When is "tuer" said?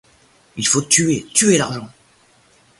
0.81-1.27, 1.31-1.59